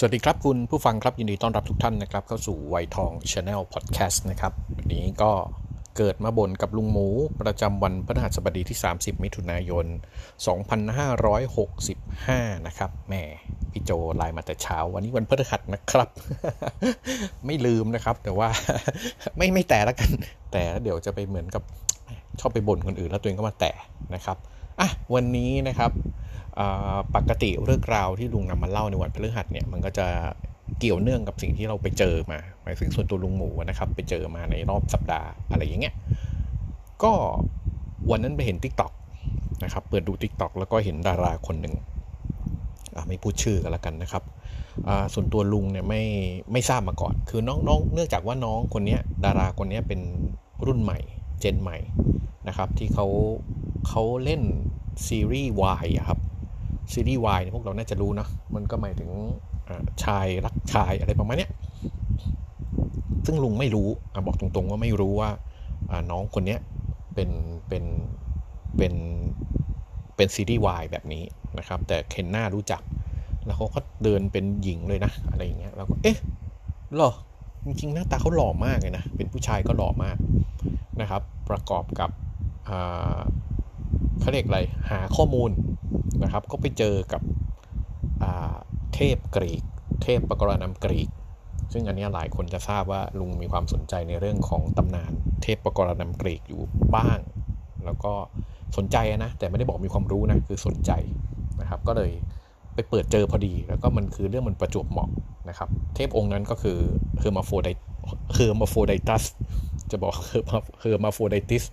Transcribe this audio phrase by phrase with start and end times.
[0.00, 5.30] สวัสดีครับคุณผู้ฟังครับยินดีต้อนรับทุกท่านนะครับ เข้าสู่วัยทอง channel พอดแคสต์นะครับวันนี้ก็
[5.96, 7.08] เกิดมาบ่นกับลุงหมู
[7.40, 9.86] ประจำวันพฤหัสบดีที่ 30 มิถุนายน
[11.46, 13.22] 2565 นะครับแม่
[13.72, 16.08] พี่โจไลน์มาแต่เช้า วันนี้วันพฤหัสนะครับ
[17.46, 18.48] ไม่ลืมนะครับ แต่ว่า
[19.36, 20.10] ไม่ไม่แต่ละกัน
[20.52, 21.62] แต่เดี๋ยวจะไปเหมือนกับ
[22.40, 23.72] ชอบไปบ่นคนอื่นแล้วตัวเองก็มาแต่
[24.14, 24.36] นะครับ
[24.80, 25.90] อะวันนี้นะครับ
[27.16, 30.06] ปกติเรื่องราวที่ลุงนำมาเล่าในวันพฤหัสเนี่ยมันก็จะ
[30.78, 35.94] เกี่ยวเนื่องกับสิ่งที่เราไปเจอมาหมายถึงส่วนตัวลุงหมูนะครับไปเจอมาในรอบสัปดาห์อะไรอย่างเงี้ย
[37.02, 37.12] ก็
[38.10, 38.92] วันนั้นไปเห็น t ิ k t o k
[39.64, 41.74] นะครับเปิดดู t ิ k t o k แล้วก็เห็นดาราคนหนึ่ง
[43.08, 44.22] ไม่พูดชื่อกันละกันนะครับ
[45.14, 46.02] ส่วนตัวลุงเนี่ยไม่
[46.52, 50.00] ไม่ทราบมาก่อน คือน้องน้องเนื่องจากว่าน้องคนนี้ดาราคนนี้เป็น
[50.66, 50.98] รุ่นใหม่
[51.40, 51.78] เจนใหม่
[52.48, 53.06] นะครับที่เขา
[53.88, 54.42] เขาเล่น
[55.06, 56.18] ซีรีส์วายครับ
[56.92, 59.10] ซีรีส์วายพวกเราน่าจะรู้นะมันก็หมายถึง
[60.04, 61.48] ชายรักชายอะไรประมาณนี้
[63.26, 63.88] ซึ่งลุงไม่รู้
[64.26, 65.30] บอกตรงๆว่าไม่รู้ว่า
[66.10, 66.56] น้องคนนี้
[67.14, 67.30] เป็น
[67.68, 67.84] เป็น
[68.76, 68.94] เป็น
[70.16, 71.24] เป็นซีรีส์วายแบบนี้
[71.58, 72.82] นะครับ แต่เคนหน้ารู้จัก
[73.46, 76.16] แล้วเขาก็เดินเป็นหญิงเลยนะ อะไรอย่างเงี้ยแล้วก็เอ๊ะ
[76.96, 77.10] หรอ
[77.64, 80.16] จริงๆหน้าตาเขาหล่อมากเลยนะ เป็นผู้ชายก็หล่อมาก
[81.00, 82.10] นะครับ ประกอบกับ
[84.20, 85.50] เขาเรียกอะไรหาข้อมูล
[86.22, 87.22] นะครับ ก็ไปเจอกับ
[88.94, 89.62] เทพกรีก
[90.02, 91.08] เทพปกรณำกรีก
[91.72, 96.62] ซึ่งอันนี้หลายคนจะทราบว่าลุงมีความสนใจในเรื่องของตำนานเทพปกรณำกรีกอยู่
[96.96, 97.18] บ้าง
[97.84, 98.12] แล้วก็
[98.76, 100.92] สนใจนะแต่ไม่ได้บอกมีความรู้นะคือสนใจ
[101.60, 102.10] นะครับ ก็เลย
[102.74, 105.10] ไปเปิดเจอพอดี แล้วก็มันคือเรื่องมันประจวบเหมาะ
[105.48, 106.78] นะครับ เทพองค์นั้นก็คือ
[107.18, 107.68] เฮอร์มาโฟได
[108.34, 109.24] เฮอร์มาโฟไดตัส
[109.92, 110.14] จะบอก
[110.80, 111.64] เฮอร์มาโฟไดติส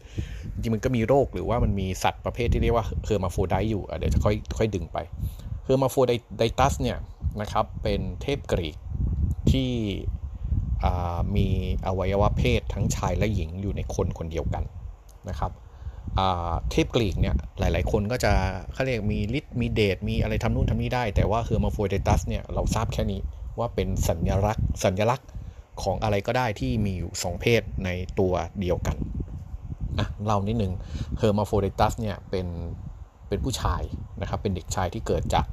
[0.54, 4.98] จริงมันก็มีโรคหรือว่ามันมีสัตว์ประเภทที่เรียกว่า hermaphrodite อยู่เดี๋ยวจะค่อยค่อยดึงไป
[5.66, 5.96] เฮอร์มาโฟ
[6.38, 6.98] ไดตัสเนี่ย
[7.42, 8.76] นะครับเป็นเทพกรีก
[9.52, 9.70] ที่
[11.36, 11.48] มี
[11.88, 14.64] อวัยวะเพศทั้งชายและหญิงอยู่ในคนคนเดียวกัน
[15.30, 15.52] นะครับ
[16.72, 18.32] เทพกรีกเนี่ยหลาย ๆ คนก็จะ
[18.74, 23.22] เขาเรียกมีฤทธิ์มีเดชมีอะไรทำนู่นทำนี่ได้ แต่ว่าเฮอร์มาโฟไดตัสเนี่ยเราทราบแค่นี้
[23.60, 25.28] ว่าเป็นสัญลักษณ์สัญลักษณ์
[25.84, 28.96] ของอะไรก็ได้ที่มีอยู่ 2 เพศในตัวเดียวกัน
[30.00, 30.74] อะเล่านิดนึง
[31.18, 32.48] เฮอร์มาโฟไดตัสเนี่ยเป็น
[33.28, 33.82] เป็นผู้ชาย
[34.22, 35.46] นะครับ เป็นเด็กชายที่เกิดจาก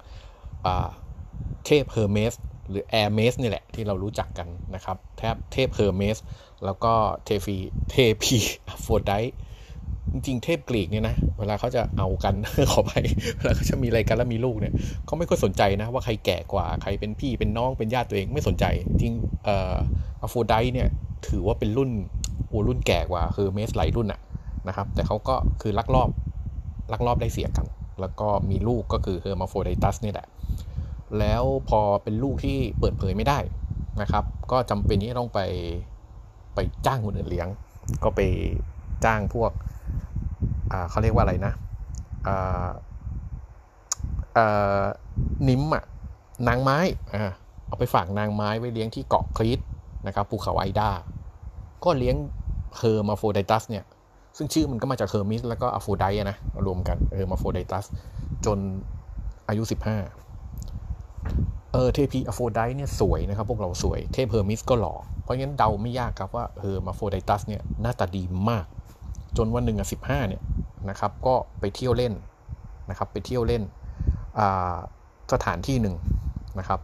[1.67, 2.33] เทพเฮอร์เมส
[2.71, 6.17] หรือแอร์เมสนี่แหละที่เรารู้จักกันนะครับ แทบเทพเฮอร์เมส
[6.65, 6.93] แล้วก็
[7.25, 7.57] เทพี
[7.91, 8.37] เทพีอะ
[8.83, 9.13] โฟรไดท์
[10.13, 12.35] จริงๆ เทพกรีกเนี่ยนะ เวลาเขาจะเอากัน
[12.71, 12.93] ขออภัย
[13.37, 14.73] เวลาเขาจะมีอะไรกันแล้วมีลูกเนี่ย
[15.07, 19.15] เขาไม่ค่อยสนใจนะ ว่าใครแก่กว่าใครเป็นพี่เป็นน้องเป็นญาติตัวเองไม่สนใจ จริง
[19.45, 19.75] เอ่อ
[20.23, 20.89] อะโฟรไดท์เนี่ย
[21.29, 21.91] ถือว่าเป็นรุ่น
[22.49, 24.21] โอรุ่นแก่กว่าเฮอร์เมสหลายรุ่นอะ
[24.69, 26.09] นะครับ แต่เขาก็คือลักลอบ
[26.93, 27.67] ลักลอบได้เสียกัน
[28.01, 30.27] แล้วก็มีลูกก็คือเฮอร์มาโฟไดตัสนี่แหละ
[31.19, 33.39] แล้วพอเป็นลูกที่เปิดเผยไม่ได้
[34.03, 35.41] นะครับ ก็จำเป็นที่ต้องไป
[36.55, 37.49] ไปจ้างคนอื่นเลี้ยง
[38.05, 38.21] ก็ไป
[39.05, 39.51] จ้างพวก
[40.91, 41.53] เขาเรียกว่าอะไรนะ
[45.49, 45.85] nymph อะ
[46.49, 46.79] นางไม้
[47.67, 49.61] เอาไปฝากนางไม้ไว้เลี้ยงที่เกาะครีต
[50.07, 50.91] นะครับภูเขาไอดา
[51.85, 52.17] ก็เลี้ยง
[52.79, 53.85] เฮอร์มาโฟไดตัสเนี่ย
[54.37, 57.85] ซึ่งชื่อมันก็มาจากเฮอร์เมสแล้วก็อะโฟรไดท์นะรวมกันเฮอร์มาโฟไดตัส
[58.47, 58.59] จน
[59.49, 59.75] อายุ 15
[61.73, 68.67] เออเทพีอะโฟรไดท์เนี่ยสวยนะครับ พวกเราสวยเทพเฮอร์มิสก็หล่อเพราะงั้นเดาไม่ยากครับว่าเฮอร์มาโฟไดตัสเนี่ยหน้าตาดีมาก
[69.37, 70.43] จนวันหนึ่งอะสิบห้าเนี่ย
[70.91, 72.15] นะครับ ก็ไปเที่ยวเล่น
[72.91, 73.63] นะครับ ไปเที่ยวเล่น
[75.33, 75.97] สถานที่หนึ่ง
[76.59, 76.81] นะครับ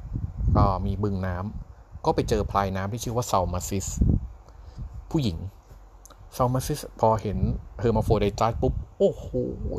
[0.57, 3.87] ก็มีบึงน้ำก็ไปเจอพรายน้ำที่ชื่อว่าเซามาซิส
[5.11, 5.37] ผู้หญิง
[6.35, 7.39] เซามาซิสพอเห็น
[7.79, 9.27] เฮอร์มาโฟไดตัสปุ๊บ โอ้โห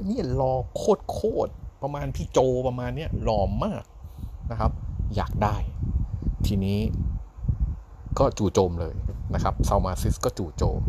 [0.06, 1.52] เนี่ยหล่อโคตรโคตร
[1.82, 3.84] ประมาณพี่โจประมาณเนี้ยหล่อมาก
[4.52, 4.72] นะครับ
[5.16, 5.56] อยากได้
[6.46, 6.80] ทีนี้
[8.20, 8.96] ก็จู่โจมเลย
[9.34, 10.82] นะครับเซามาซิสก็จู่โจม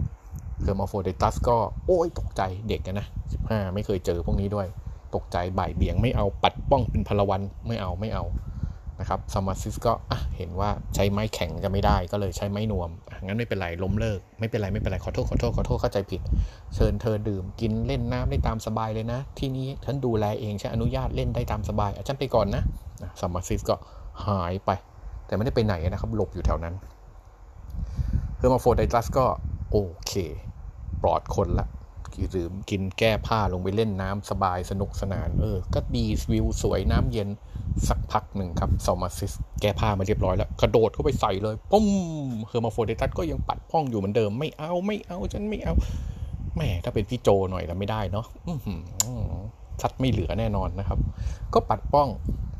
[0.63, 3.07] เฮอร์มาโฟไดตัสก็โอ้ยตกใจเด็กนะ
[3.41, 4.67] 15 ไม่เคยเจอพวกนี้ด้วย
[5.15, 8.25] ตกใจบ่ายเบี่ยงไม่เอาปัดป้องเป็นพัลวันไม่เอาไม่เอา
[9.01, 9.93] นะครับซามาซิสก็
[10.37, 12.91] เห็นว่าใช้ไม้แข็งจะไม่ได้ก็เลยใช้ไม้นวม
[13.23, 16.21] งั้นไม่เป็นไรล้มเลิก ไม่เป็นไรไม่เป็นไรขอโทษขอโทษขอโทษเข้าใจผิด
[16.75, 22.63] เชิญเธอดื่มกินเล่นน้ำได้ตามสบายเลยนะ ที่นี้ฉันดูแลเองฉันอนุญาตเล่นได้ตามสบายอาจารย์ไปก่อนนะ
[23.21, 23.75] ซามาซิสก็
[24.27, 24.71] หายไป
[25.27, 26.75] แต่ไม่ได้ไปไหนนะครับหลบอยู่แถวนั้น
[28.37, 29.25] เฮอร์มาโฟไดตัสก็
[29.71, 29.77] โอ
[30.07, 30.13] เค
[31.03, 31.69] ปลอดคนละ
[32.33, 37.29] หรือกินแก้ผ้าลงไปเล่นน้ำสบายสนุกสนาน เออ ก็ดีวิวสวยน้ำเย็น
[37.89, 41.87] สักพักหนึ่งครับซอมาซิสแก้ผ้ามาเรียบร้อยแล้ว กระโดดเข้าไปใส่เลยปุ้ม
[42.47, 45.75] เฮอร์มาโฟเดตัสก็ยังปัดป้องอยู่เหมือนเดิมไม่เอาไม่เอาฉันไม่เอา
[46.57, 48.27] แม่ถ้าเป็นพี่โจหน่อยแล้วไม่ได้เนาะ
[49.81, 50.99] ชัดไม่เหลือแน่นอนนะครับ
[51.55, 52.09] ก็ปัดป้อง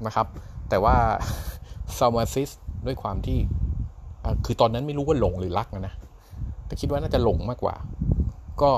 [0.07, 0.27] นะครับ
[0.69, 0.97] แต่ว่า
[1.99, 2.51] ซามาซิส
[2.87, 3.39] ด้วยความที่
[4.45, 5.95] คือตอนนั้นไม่รู้ว่าหลงหรือรักนะ
[6.67, 7.75] แต่คิดว่าน่าจะหลงมากกว่า
[8.63, 8.73] ก็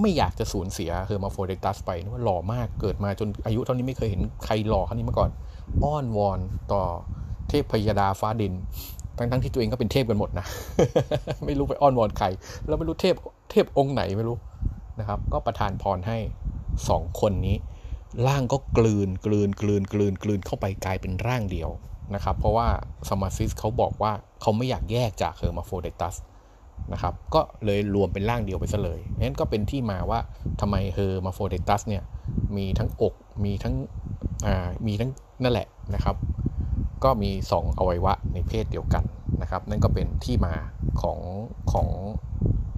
[0.00, 5.30] ไม่อยากจะสูญเสียเฮอร์มาโฟเดตัสไปนว่าหล่อมากเกิดมาจนอายุเท่านี้ไม่เคยเห็นใครหล่อเท่านี้มาก่อน
[5.84, 6.38] อ้อนวอน
[6.72, 6.82] ต่อ
[7.48, 8.52] เทพยดาฟ้าดิน
[9.18, 10.46] ทั้งทั้งที่ตัวเองก็เป็นเทพกันหมดนะ
[11.46, 12.26] ไม่รู้ไปอ้อนวอนใคร
[12.66, 13.14] แล้วไม่รู้เทพ
[13.50, 14.36] เทพองค์ไหนไม่รู้
[15.00, 16.18] นะครับ ก็ประทานพรให้
[16.88, 17.56] สองคนนี้
[18.26, 21.70] ร่างก็กลืนกลืนกลืนกลืนกลืนเข้าไปกลายเป็นร่างเดียว
[22.14, 22.68] นะครับ เพราะว่า
[23.08, 26.14] สมาซิสเขาบอกว่าเขาไม่อยากแยกจากเฮอร์มาโฟเดตัส
[26.92, 30.18] นะครับก็เลยรวมเป็นร่างเดียวไปซะเลยนั้นก็เป็นที่มาว่า
[30.60, 32.02] ทำไมเฮอร์มาโฟเดตัสเนี่ย
[32.56, 33.14] มีทั้งอก
[33.44, 33.74] มีทั้ง
[34.46, 35.10] อ่ามีทั้ง
[35.42, 36.16] นั่นแหละนะครับ
[37.04, 39.04] ก็มี 2 อวัยวะในเพศเดียวกัน
[39.42, 40.54] นะครับ นั่นก็เป็นที่มา
[41.02, 41.18] ของ
[41.72, 41.88] ของ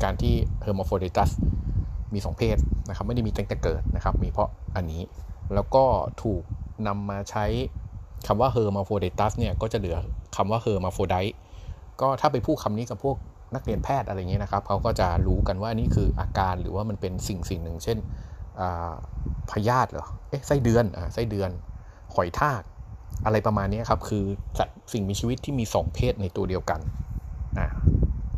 [0.02, 1.30] การที่เฮอร์มาโฟเดตัส
[2.14, 2.56] มี 2 เพศ
[2.88, 5.02] นะครับไม่ได้มีตั้งแต่เกิดนะครับ มีเพราะอันนี้
[5.54, 5.84] แล้วก็
[6.22, 6.42] ถูก
[6.86, 7.44] นำมาใช้
[8.26, 9.96] คำว่าเฮอร์มาโฟเดตัสเนี่ยก็จะเหลือ
[10.36, 11.16] คำว่า hermaphrodite
[12.00, 13.16] ก็ถ้าไปพูดคำนี้กับพวก
[13.54, 17.98] นักเรียนแพทย์อะไรเงี้ยนะครับเขาก็จะรู้กันว่านี่คืออาการหรือว่ามันเป็นสิ่งสิ่งหนึ่ง เช่น
[19.50, 21.50] พยาธิเหรอเอ๊ะไส้เดือนอ่าไส้เดือน
[22.14, 22.62] หอยทาก
[23.24, 24.24] อะไรประมาณนี้ครับ คือ
[24.58, 26.80] สัตว์สิ่งมีชีวิตที่มี 2 เพศในตัวเดียวกัน
[27.58, 27.68] นะ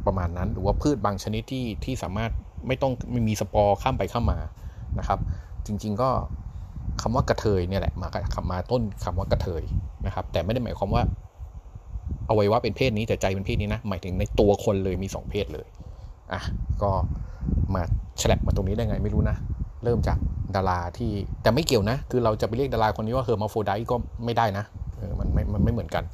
[0.07, 2.31] ประมาณนั้นหรือว่าพืชบางชนิดที่ที่สามารถ
[2.67, 4.39] ไม่ต้องไม่มีสปอร์ข้ามไปข้ามมา
[4.99, 5.19] นะครับ
[5.67, 6.11] จริงๆก็
[7.03, 9.63] คำว่ากระเทยเนี่ยแหละมาคำมาต้นคำว่ากระเทย
[10.07, 11.03] นะครับ แต่ไม่ได้หมายความว่า
[12.31, 15.67] อวัยวะเป็นเพศนี้แต่ใจเป็นเพศนี้นะ หมายถึงในตัวคนเลยมี 2 เพศเลย
[16.33, 16.41] อะ
[16.83, 16.91] ก็
[17.75, 17.83] มา
[18.19, 19.37] แฉลบมาตรงนี้ได้ไงไม่รู้นะ
[19.85, 20.19] เริ่มจาก
[20.57, 21.13] ดาราที่
[21.43, 24.65] แต่ไม่เกี่ยวนะ คือเราจะไปเรียกดาราคนนี้ว่า hermaphrodite ก็ไม่ได้นะ
[24.99, 26.05] เออมันไม่มันไม่เหมือนกัน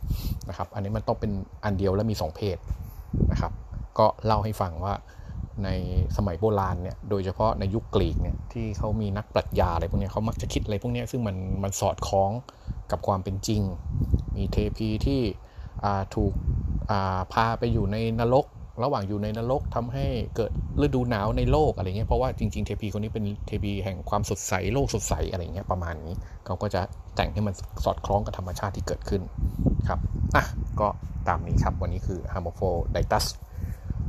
[0.49, 1.31] นะครับ อันนี้มันต้องเป็น
[1.65, 2.57] อันเดียวแล้วมี 2 เพศ
[3.33, 3.53] นะครับ
[3.99, 4.95] ก็เล่าให้ฟังว่า
[5.65, 5.69] ใน
[6.17, 12.31] สมัยโบราณเนี่ย โดยเฉพาะในยุคกรีกเนี่ยที่เขามีนักปรัชญาอะไรพวกนี้เขามักจะคิดอะไรพวกนี้ซึ่งมันมันสอดคล้อง
[12.91, 13.63] กับความเป็นจริง
[14.37, 15.21] มีเทพีที่
[16.15, 16.33] ถูก
[17.33, 18.47] พาไปอยู่ในนรก
[18.85, 20.07] ระหว่างอยู่ในนรกทำให้
[20.37, 20.53] เกิด
[20.83, 26.15] ฤดูหนาวในโลกอะไรเงี้ยเพราะว่าจริงๆเทพีคนนี้เป็นเทพีแห่งความสดใสโลกสดใสอะไรเงี้ยประมาณนี้
[26.47, 26.81] เขาก็จะ
[27.17, 29.23] แต่งให้มันสอดคล้องกับธรรมชาติที่เกิดขึ้น
[29.89, 30.01] ครับ
[30.37, 30.45] อะ
[30.81, 30.89] ก็
[31.29, 33.25] ตามนี้ครับวันนี้คือ h a r m o p h o d i t u s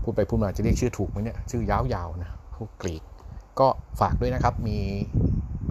[0.04, 3.04] พูดไปพูดมาจะเรียกชื่อถูกไหมเนี่ยชื่อยาวๆนะพวกกรีก
[3.60, 3.68] ก็
[4.00, 4.78] ฝากด้วยนะครับมี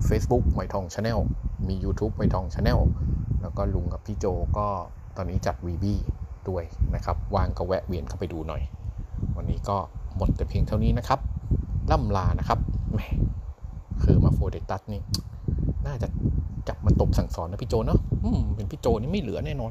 [0.09, 1.19] Facebook ไมทองชาแนล
[1.69, 2.79] มี YouTube ไมทองชาแนล
[3.43, 4.27] แล้วก็ลุงกับพี่โจ
[4.59, 4.69] ก็
[5.17, 5.99] ตอนนี้จัดวีบี้
[6.49, 6.65] ด้วย
[6.95, 8.63] นะครับวางก็แวะเวียนเข้าไปดูหน่อย
[9.37, 9.77] วันนี้ก็
[10.17, 11.21] หมดแต่เพียงเท่านี้นะครับ
[11.91, 12.59] ล่ำลานะครับ
[12.93, 13.01] แหม
[14.03, 15.01] คือมาโฟเดตัสนี่
[15.87, 16.09] น่าจะ
[16.69, 19.71] จับมาตบสั่งสอนนะพี่โจเนาะอืมเป็นพี่โจนี่ไม่เหลือแน่นอน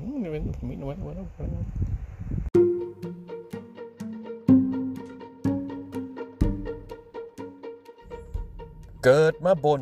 [9.03, 9.81] เกิดมาบน